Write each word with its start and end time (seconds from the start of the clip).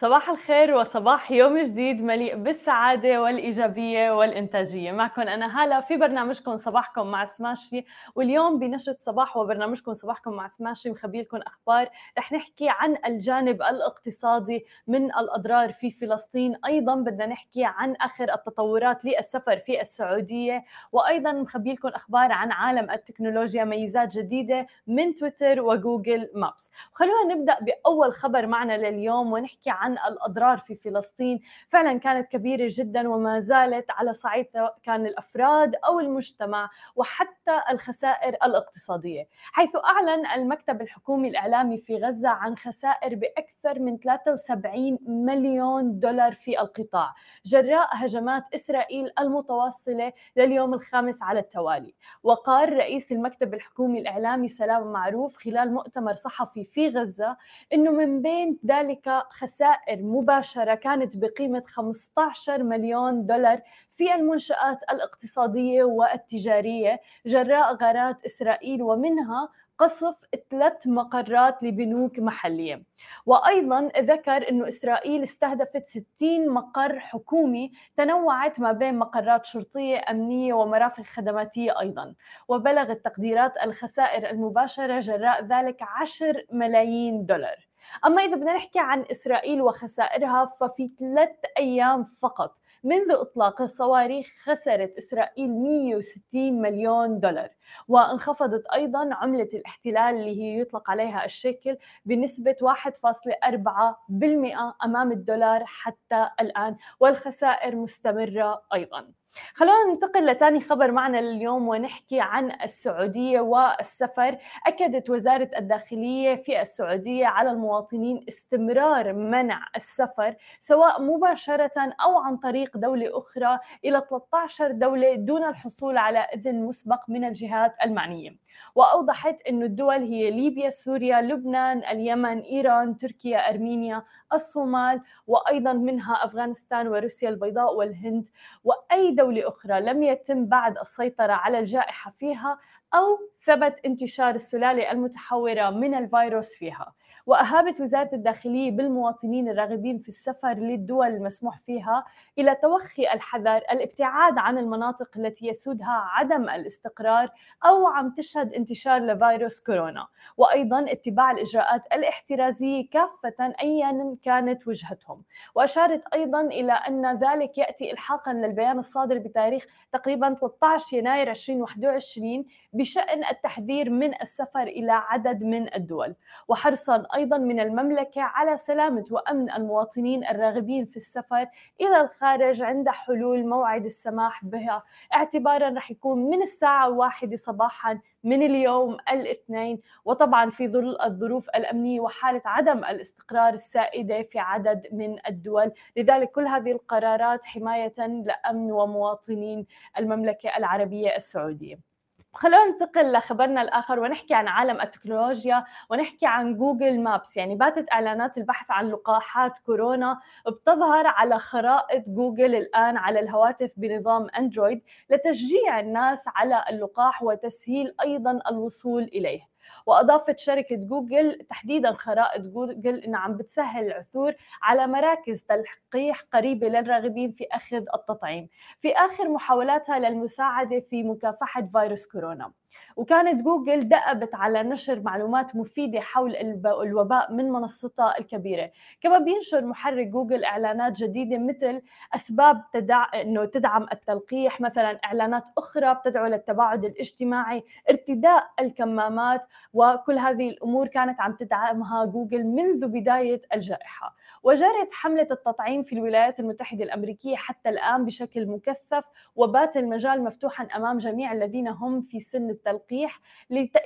صباح 0.00 0.30
الخير 0.30 0.74
وصباح 0.74 1.30
يوم 1.30 1.58
جديد 1.58 2.02
مليء 2.02 2.36
بالسعادة 2.36 3.22
والإيجابية 3.22 4.10
والإنتاجية. 4.10 4.92
معكم 4.92 5.22
أنا 5.22 5.62
هالة 5.62 5.80
في 5.80 5.96
برنامجكم 5.96 6.56
صباحكم 6.56 7.06
مع 7.06 7.24
سماشي. 7.24 7.84
واليوم 8.14 8.58
بنشرة 8.58 8.96
صباح 8.98 9.36
وبرنامجكم 9.36 9.94
صباحكم 9.94 10.32
مع 10.32 10.48
سماشي 10.48 10.90
مخبي 10.90 11.22
لكم 11.22 11.36
أخبار. 11.36 11.88
رح 12.18 12.32
نحكي 12.32 12.66
عن 12.68 12.96
الجانب 13.06 13.62
الاقتصادي 13.62 14.66
من 14.86 15.04
الأضرار 15.04 15.72
في 15.72 15.90
فلسطين. 15.90 16.56
أيضا 16.66 16.94
بدنا 16.94 17.26
نحكي 17.26 17.64
عن 17.64 17.96
آخر 17.96 18.34
التطورات 18.34 19.04
للسفر 19.04 19.58
في 19.58 19.80
السعودية. 19.80 20.64
وأيضا 20.92 21.32
مخبي 21.32 21.72
لكم 21.72 21.88
أخبار 21.88 22.32
عن 22.32 22.52
عالم 22.52 22.90
التكنولوجيا 22.90 23.64
ميزات 23.64 24.16
جديدة 24.16 24.66
من 24.86 25.14
تويتر 25.14 25.60
وجوجل 25.60 26.30
مابس. 26.34 26.70
خلونا 26.92 27.34
نبدأ 27.34 27.58
بأول 27.60 28.12
خبر 28.12 28.46
معنا 28.46 28.76
لليوم 28.76 29.32
ونحكي 29.32 29.70
عن 29.70 29.89
الأضرار 29.92 30.58
في 30.58 30.74
فلسطين. 30.74 31.40
فعلا 31.68 31.98
كانت 31.98 32.28
كبيرة 32.32 32.68
جدا 32.70 33.08
وما 33.08 33.38
زالت 33.38 33.90
على 33.90 34.12
صعيد 34.12 34.46
كان 34.82 35.06
الأفراد 35.06 35.74
أو 35.86 36.00
المجتمع 36.00 36.70
وحتى 36.96 37.60
الخسائر 37.70 38.34
الاقتصادية. 38.44 39.28
حيث 39.52 39.70
أعلن 39.76 40.26
المكتب 40.26 40.82
الحكومي 40.82 41.28
الإعلامي 41.28 41.78
في 41.78 41.96
غزة 41.96 42.28
عن 42.28 42.56
خسائر 42.56 43.14
بأكثر 43.14 43.78
من 43.78 43.98
73 43.98 44.98
مليون 45.06 45.98
دولار 46.00 46.34
في 46.34 46.60
القطاع 46.60 47.14
جراء 47.46 47.88
هجمات 47.92 48.44
إسرائيل 48.54 49.10
المتواصلة 49.18 50.12
لليوم 50.36 50.74
الخامس 50.74 51.22
على 51.22 51.40
التوالي. 51.40 51.94
وقال 52.22 52.72
رئيس 52.72 53.12
المكتب 53.12 53.54
الحكومي 53.54 54.00
الإعلامي 54.00 54.48
سلام 54.48 54.92
معروف 54.92 55.36
خلال 55.36 55.72
مؤتمر 55.74 56.14
صحفي 56.14 56.64
في 56.64 56.88
غزة 56.88 57.36
أنه 57.72 57.90
من 57.90 58.22
بين 58.22 58.58
ذلك 58.66 59.22
خسائر 59.30 59.79
خسائر 59.80 60.02
مباشرة 60.02 60.74
كانت 60.74 61.16
بقيمة 61.16 61.62
15 61.66 62.62
مليون 62.62 63.26
دولار 63.26 63.62
في 63.90 64.14
المنشآت 64.14 64.78
الاقتصادية 64.90 65.84
والتجارية 65.84 67.00
جراء 67.26 67.74
غارات 67.74 68.24
إسرائيل 68.26 68.82
ومنها 68.82 69.48
قصف 69.78 70.24
ثلاث 70.50 70.86
مقرات 70.86 71.62
لبنوك 71.62 72.18
محلية. 72.18 72.82
وأيضا 73.26 73.90
ذكر 73.98 74.48
أنه 74.48 74.68
إسرائيل 74.68 75.22
استهدفت 75.22 75.86
60 75.86 76.48
مقر 76.48 76.98
حكومي 76.98 77.72
تنوعت 77.96 78.60
ما 78.60 78.72
بين 78.72 78.98
مقرات 78.98 79.46
شرطية 79.46 80.02
أمنية 80.10 80.54
ومرافق 80.54 81.02
خدماتية 81.04 81.80
أيضا. 81.80 82.14
وبلغت 82.48 83.04
تقديرات 83.04 83.52
الخسائر 83.62 84.30
المباشرة 84.30 85.00
جراء 85.00 85.44
ذلك 85.44 85.82
10 85.82 86.44
ملايين 86.52 87.26
دولار. 87.26 87.69
أما 88.06 88.22
إذا 88.22 88.36
بدنا 88.36 88.56
نحكي 88.56 88.78
عن 88.78 89.04
إسرائيل 89.10 89.62
وخسائرها 89.62 90.44
ففي 90.60 90.90
ثلاث 90.98 91.30
أيام 91.58 92.04
فقط 92.04 92.56
منذ 92.84 93.10
إطلاق 93.12 93.62
الصواريخ 93.62 94.26
خسرت 94.42 94.96
إسرائيل 94.98 95.50
160 95.50 96.62
مليون 96.62 97.20
دولار. 97.20 97.48
وانخفضت 97.88 98.66
أيضا 98.66 99.14
عملة 99.14 99.48
الاحتلال 99.54 100.14
اللي 100.14 100.42
هي 100.42 100.60
يطلق 100.60 100.90
عليها 100.90 101.24
الشيكل 101.24 101.76
بنسبة 102.04 102.56
1.4% 102.62 104.74
أمام 104.84 105.12
الدولار 105.12 105.64
حتى 105.66 106.28
الآن 106.40 106.76
والخسائر 107.00 107.76
مستمرة 107.76 108.62
أيضا. 108.74 109.19
خلونا 109.54 109.92
ننتقل 109.92 110.26
لثاني 110.26 110.60
خبر 110.60 110.92
معنا 110.92 111.18
اليوم 111.18 111.68
ونحكي 111.68 112.20
عن 112.20 112.52
السعودية 112.64 113.40
والسفر. 113.40 114.38
أكدت 114.66 115.10
وزارة 115.10 115.50
الداخلية 115.56 116.34
في 116.34 116.60
السعودية 116.62 117.26
على 117.26 117.50
المواطنين 117.50 118.24
استمرار 118.28 119.12
منع 119.12 119.66
السفر 119.76 120.36
سواء 120.60 121.02
مباشرة 121.02 121.94
أو 122.04 122.18
عن 122.18 122.36
طريق 122.36 122.76
دولة 122.76 123.18
أخرى 123.18 123.58
إلى 123.84 124.02
13 124.10 124.70
دولة 124.72 125.14
دون 125.14 125.44
الحصول 125.44 125.98
على 125.98 126.18
إذن 126.18 126.62
مسبق 126.62 127.00
من 127.08 127.24
الجهات 127.24 127.74
المعنية. 127.84 128.36
وأوضحت 128.74 129.40
أن 129.48 129.62
الدول 129.62 130.02
هي 130.02 130.30
ليبيا، 130.30 130.70
سوريا، 130.70 131.20
لبنان، 131.20 131.78
اليمن، 131.78 132.40
إيران، 132.40 132.96
تركيا، 132.96 133.50
أرمينيا، 133.50 134.02
الصومال 134.32 135.00
وأيضا 135.26 135.72
منها 135.72 136.24
أفغانستان 136.24 136.88
وروسيا 136.88 137.28
البيضاء 137.28 137.74
والهند 137.74 138.28
وأي 138.64 139.10
دولة 139.20 139.48
أخرى 139.48 139.80
لم 139.80 140.02
يتم 140.02 140.46
بعد 140.46 140.78
السيطرة 140.78 141.32
على 141.32 141.58
الجائحة 141.58 142.14
فيها 142.18 142.58
أو 142.94 143.18
ثبت 143.44 143.80
انتشار 143.86 144.34
السلالة 144.34 144.90
المتحورة 144.90 145.70
من 145.70 145.94
الفيروس 145.94 146.48
فيها. 146.48 146.92
وأهابت 147.26 147.80
وزارة 147.80 148.10
الداخلية 148.12 148.70
بالمواطنين 148.70 149.48
الراغبين 149.48 149.98
في 149.98 150.08
السفر 150.08 150.52
للدول 150.52 151.06
المسموح 151.06 151.60
فيها 151.66 152.04
إلى 152.38 152.54
توخي 152.54 153.12
الحذر 153.12 153.56
الابتعاد 153.56 154.38
عن 154.38 154.58
المناطق 154.58 155.08
التي 155.16 155.46
يسودها 155.46 156.04
عدم 156.14 156.48
الاستقرار 156.48 157.28
أو 157.64 157.86
عم 157.86 158.10
تشهد 158.10 158.54
انتشار 158.54 159.00
لفيروس 159.00 159.60
كورونا. 159.60 160.06
وأيضا 160.36 160.92
اتباع 160.92 161.30
الإجراءات 161.30 161.86
الاحترازية 161.92 162.90
كافة 162.90 163.52
أيا 163.62 164.16
كانت 164.22 164.68
وجهتهم. 164.68 165.22
وأشارت 165.54 166.02
أيضا 166.14 166.40
إلى 166.40 166.72
أن 166.72 167.18
ذلك 167.18 167.58
يأتي 167.58 167.92
إلحاقا 167.92 168.32
للبيان 168.32 168.78
الصادر 168.78 169.18
بتاريخ 169.18 169.66
تقريبا 169.92 170.34
13 170.34 170.96
يناير 170.96 171.30
2021 171.30 172.44
بشأن 172.72 173.24
التحذير 173.30 173.90
من 173.90 174.22
السفر 174.22 174.62
إلى 174.62 174.92
عدد 174.92 175.42
من 175.42 175.74
الدول. 175.74 176.14
وحرصا 176.48 177.06
أيضا 177.14 177.38
من 177.38 177.60
المملكة 177.60 178.22
على 178.22 178.56
سلامة 178.56 179.04
وأمن 179.10 179.50
المواطنين 179.50 180.24
الراغبين 180.24 180.84
في 180.84 180.96
السفر 180.96 181.46
إلى 181.80 182.00
الخارج 182.00 182.62
عند 182.62 182.88
حلول 182.88 183.46
موعد 183.46 183.84
السماح 183.84 184.44
بها. 184.44 184.82
اعتبارا 185.14 185.68
رح 185.70 185.90
يكون 185.90 186.30
من 186.30 186.42
الساعة 186.42 186.90
واحدة 186.90 187.36
صباحا 187.36 188.00
من 188.24 188.42
اليوم 188.42 188.96
الاثنين. 189.12 189.80
وطبعا 190.04 190.50
في 190.50 190.68
ظل 190.68 190.96
الظروف 191.04 191.48
الأمنية 191.48 192.00
وحالة 192.00 192.42
عدم 192.44 192.78
الاستقرار 192.78 193.54
السائدة 193.54 194.22
في 194.22 194.38
عدد 194.38 194.86
من 194.92 195.18
الدول. 195.28 195.72
لذلك 195.96 196.30
كل 196.30 196.46
هذه 196.46 196.72
القرارات 196.72 197.44
حماية 197.44 197.92
لأمن 197.98 198.72
ومواطنين 198.72 199.66
المملكة 199.98 200.56
العربية 200.56 201.16
السعودية. 201.16 201.89
خلونا 202.34 202.64
ننتقل 202.66 203.12
لخبرنا 203.12 203.62
الآخر 203.62 204.00
ونحكي 204.00 204.34
عن 204.34 204.48
عالم 204.48 204.80
التكنولوجيا 204.80 205.64
ونحكي 205.90 206.26
عن 206.26 206.56
جوجل 206.56 207.00
مابس. 207.00 207.36
يعني 207.36 207.54
باتت 207.54 207.92
إعلانات 207.92 208.38
البحث 208.38 208.70
عن 208.70 208.88
لقاحات 208.88 209.58
كورونا 209.58 210.20
بتظهر 210.46 211.06
على 211.06 211.38
خرائط 211.38 212.04
جوجل 212.08 212.54
الآن 212.54 212.96
على 212.96 213.20
الهواتف 213.20 213.72
بنظام 213.76 214.26
أندرويد 214.38 214.82
لتشجيع 215.10 215.80
الناس 215.80 216.24
على 216.26 216.64
اللقاح 216.70 217.22
وتسهيل 217.22 217.94
أيضا 218.00 218.40
الوصول 218.50 219.02
إليه. 219.02 219.49
وأضافت 219.86 220.38
شركة 220.38 220.76
جوجل 220.76 221.38
تحديدا 221.50 221.92
خرائط 221.92 222.46
جوجل 222.46 222.98
انها 222.98 223.20
عم 223.20 223.36
بتسهل 223.36 223.86
العثور 223.86 224.34
على 224.62 224.86
مراكز 224.86 225.42
تلقيح 225.42 226.22
قريبة 226.32 226.68
للراغبين 226.68 227.32
في 227.32 227.46
أخذ 227.52 227.84
التطعيم. 227.94 228.48
في 228.78 228.92
آخر 228.92 229.28
محاولاتها 229.28 229.98
للمساعدة 229.98 230.80
في 230.80 231.02
مكافحة 231.02 231.62
فيروس 231.62 232.06
كورونا. 232.06 232.52
وكانت 232.96 233.42
جوجل 233.42 233.88
دأبت 233.88 234.34
على 234.34 234.62
نشر 234.62 235.00
معلومات 235.00 235.56
مفيدة 235.56 236.00
حول 236.00 236.36
الوباء 236.66 237.32
من 237.32 237.50
منصتها 237.52 238.18
الكبيرة. 238.18 238.70
كما 239.00 239.18
بينشر 239.18 239.64
محرك 239.64 240.06
جوجل 240.06 240.44
إعلانات 240.44 240.92
جديدة 240.92 241.38
مثل 241.38 241.82
أسباب 242.14 242.62
تدع... 242.72 243.06
أنه 243.14 243.44
تدعم 243.44 243.86
التلقيح 243.92 244.60
مثلا 244.60 244.98
إعلانات 245.04 245.44
أخرى 245.58 245.94
بتدعو 245.94 246.26
للتباعد 246.26 246.84
الاجتماعي 246.84 247.64
ارتداء 247.90 248.50
الكمامات 248.60 249.46
وكل 249.72 250.18
هذه 250.18 250.48
الأمور 250.48 250.86
كانت 250.86 251.20
عم 251.20 251.32
تدعمها 251.32 252.04
جوجل 252.04 252.44
منذ 252.44 252.86
بداية 252.86 253.40
الجائحة. 253.54 254.14
وجرت 254.42 254.92
حملة 254.92 255.26
التطعيم 255.30 255.82
في 255.82 255.92
الولايات 255.92 256.40
المتحدة 256.40 256.84
الأمريكية 256.84 257.36
حتى 257.36 257.68
الآن 257.68 258.04
بشكل 258.04 258.46
مكثف 258.46 259.04
وبات 259.36 259.76
المجال 259.76 260.24
مفتوحا 260.24 260.64
أمام 260.76 260.98
جميع 260.98 261.32
الذين 261.32 261.68
هم 261.68 262.00
في 262.00 262.20
سن 262.20 262.50
التلقيح 262.50 263.20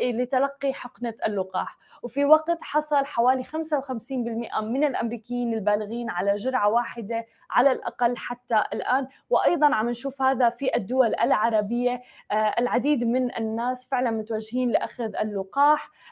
لتلقي 0.01 0.73
حقنة 0.73 1.15
اللقاح. 1.27 1.79
وفي 2.03 2.25
وقت 2.25 2.63
حصل 2.63 3.05
حوالي 3.05 3.45
55% 3.45 4.61
من 4.63 4.85
الأمريكيين 4.85 5.55
البالغين 5.55 6.11
على 6.11 6.35
جرعة 6.35 6.69
واحدة 6.69 7.27
على 7.51 7.73
الأقل 7.73 8.17
حتى 8.17 8.65
الآن. 8.73 9.07
وأيضا 9.31 9.75
عم 9.75 9.89
نشوف 9.89 10.23
هذا 10.23 10.51
في 10.51 10.77
الدول 10.77 11.15
العربية 11.15 12.03
آه، 12.31 12.55
العديد 12.59 13.05
من 13.05 13.37
الناس 13.37 13.89
فعلا 13.89 14.11
متوجهين 14.11 14.71
لأخذ 14.71 15.17
اللقاح. 15.17 15.64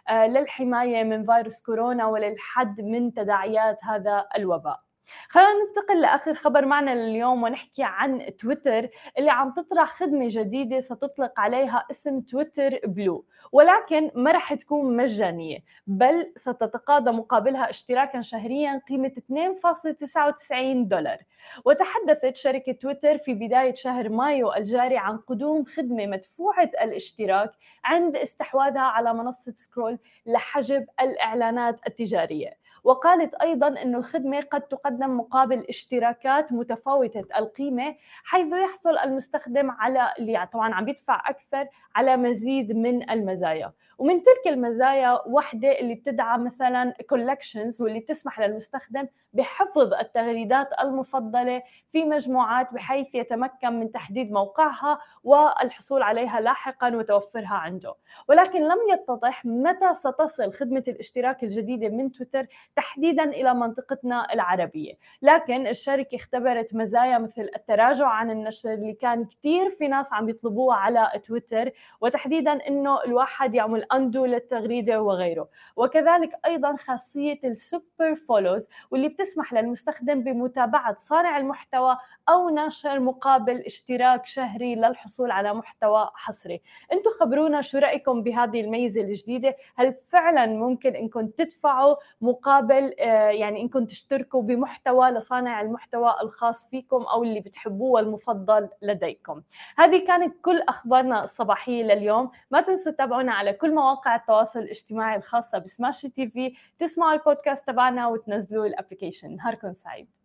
آه، 0.08 0.26
للحماية 0.26 1.04
من 1.04 1.24
فيروس 1.24 1.62
كورونا 1.62 2.06
وللحد 2.06 2.80
من 2.80 3.14
تداعيات 3.14 3.84
هذا 3.84 4.26
الوباء. 4.36 4.91
خلينا 5.28 5.48
ننتقل 5.66 6.00
لآخر 6.00 6.34
خبر 6.34 6.66
معنا 6.66 6.90
لليوم 6.94 7.42
ونحكي 7.42 7.82
عن 7.82 8.36
تويتر 8.36 8.88
اللي 9.18 9.30
عم 9.30 9.50
تطرح 9.56 9.90
خدمة 9.90 10.26
جديدة 10.30 10.80
ستطلق 10.80 11.40
عليها 11.40 11.86
اسم 11.90 12.20
تويتر 12.20 12.78
بلو 12.86 13.24
ولكن 13.52 14.10
ما 14.14 14.30
رح 14.32 14.54
تكون 14.54 14.96
مجانية 14.96 15.58
بل 15.86 16.32
ستتقاضى 16.36 17.10
مقابلها 17.10 17.70
اشتراكا 17.70 18.20
شهريا 18.20 18.80
قيمة 18.88 19.12
2.99 19.18 20.88
دولار. 20.88 21.18
وتحدثت 21.64 22.36
شركة 22.36 22.72
تويتر 22.72 23.18
في 23.18 23.34
بداية 23.34 23.74
شهر 23.74 24.08
مايو 24.08 24.52
الجاري 24.52 24.96
عن 24.98 25.16
قدوم 25.18 25.64
خدمة 25.64 26.06
مدفوعة 26.06 26.70
الاشتراك 26.82 27.52
عند 27.84 28.16
استحواذها 28.16 28.80
على 28.82 29.14
منصة 29.14 29.52
سكرول 29.56 29.98
لحجب 30.26 30.86
الإعلانات 31.00 31.80
التجارية. 31.86 32.61
وقالت 32.84 33.34
أيضا 33.34 33.68
أن 33.68 33.94
الخدمة 33.94 34.40
قد 34.40 34.60
تقدم 34.62 35.16
مقابل 35.16 35.66
اشتراكات 35.68 36.52
متفاوتة 36.52 37.24
القيمة 37.38 37.94
حيث 38.24 38.52
يحصل 38.52 38.98
المستخدم 38.98 39.70
على 39.70 40.14
اللي 40.18 40.48
طبعا 40.52 40.74
عم 40.74 40.88
يدفع 40.88 41.22
أكثر 41.30 41.68
على 41.94 42.16
مزيد 42.16 42.72
من 42.76 43.10
المزايا. 43.10 43.72
ومن 43.98 44.22
تلك 44.22 44.52
المزايا 44.52 45.20
وحدة 45.26 45.80
اللي 45.80 45.94
بتدعم 45.94 46.44
مثلا 46.44 46.94
collections 47.10 47.82
واللي 47.82 48.00
بتسمح 48.00 48.40
للمستخدم 48.40 49.06
بحفظ 49.32 49.94
التغريدات 49.94 50.68
المفضلة 50.80 51.62
في 51.92 52.04
مجموعات 52.04 52.74
بحيث 52.74 53.14
يتمكن 53.14 53.80
من 53.80 53.92
تحديد 53.92 54.32
موقعها 54.32 54.98
والحصول 55.24 56.02
عليها 56.02 56.40
لاحقا 56.40 56.96
وتوفرها 56.96 57.54
عنده. 57.54 57.94
ولكن 58.28 58.60
لم 58.60 58.78
يتضح 58.92 59.44
متى 59.44 59.94
ستصل 59.94 60.52
خدمة 60.52 60.84
الاشتراك 60.88 61.42
الجديدة 61.44 61.88
من 61.88 62.12
تويتر 62.12 62.46
تحديدا 62.76 63.24
إلى 63.24 63.54
منطقتنا 63.54 64.32
العربية. 64.32 64.94
لكن 65.22 65.66
الشركة 65.66 66.16
اختبرت 66.16 66.74
مزايا 66.74 67.18
مثل 67.18 67.48
التراجع 67.56 68.06
عن 68.06 68.30
النشر 68.30 68.72
اللي 68.72 68.92
كان 68.92 69.24
كثير 69.24 69.70
في 69.70 69.88
ناس 69.88 70.12
عم 70.12 70.28
يطلبوها 70.28 70.76
على 70.76 71.10
تويتر 71.24 71.70
وتحديدا 72.00 72.68
إنه 72.68 73.02
الواحد 73.04 73.54
يعمل 73.54 73.84
undo 73.92 74.24
للتغريدة 74.24 75.02
وغيره. 75.02 75.48
وكذلك 75.76 76.30
أيضا 76.46 76.76
خاصية 76.76 77.40
ال 77.44 77.56
super 77.56 78.14
follows 78.28 78.66
واللي 78.90 79.08
بتسمح 79.08 79.52
للمستخدم 79.52 80.22
بمتابعة 80.22 80.96
صانع 80.98 81.38
المحتوى 81.38 81.96
أو 82.28 82.50
نشر 82.50 83.00
مقابل 83.00 83.56
اشتراك 83.60 84.26
شهري 84.26 84.74
للحصول 84.74 85.30
على 85.30 85.54
محتوى 85.54 86.10
حصري. 86.14 86.62
أنتم 86.92 87.10
خبرونا 87.20 87.62
شو 87.62 87.78
رأيكم 87.78 88.22
بهذه 88.22 88.60
الميزة 88.60 89.00
الجديدة؟ 89.00 89.56
هل 89.76 89.94
فعلا 90.08 90.46
ممكن 90.46 90.96
إنكم 90.96 91.26
تدفعوا 91.26 91.96
مقابل 92.20 92.61
آه، 92.70 93.30
يعني 93.30 93.60
انكم 93.62 93.84
تشتركوا 93.86 94.42
بمحتوى 94.42 95.10
لصانع 95.10 95.60
المحتوى 95.60 96.14
الخاص 96.22 96.68
فيكم 96.70 97.02
أو 97.02 97.24
اللي 97.24 97.40
بتحبوه 97.40 98.00
المفضل 98.00 98.68
لديكم. 98.82 99.42
هذه 99.78 100.06
كانت 100.06 100.36
كل 100.42 100.60
أخبارنا 100.68 101.24
الصباحية 101.24 101.82
لليوم. 101.82 102.30
ما 102.50 102.60
تنسوا 102.60 102.92
تتابعونا 102.92 103.32
على 103.32 103.52
كل 103.52 103.74
مواقع 103.74 104.16
التواصل 104.16 104.58
الاجتماعي 104.58 105.16
الخاصة 105.16 105.58
بسماشي 105.58 106.08
تي 106.08 106.28
في. 106.28 106.54
تسمعوا 106.78 107.12
البودكاست 107.12 107.66
تبعنا 107.66 108.08
وتنزلوا 108.08 108.66
ال 108.66 108.72
application 108.72 109.36
نهاركم 109.36 109.72
سعيد. 109.72 110.21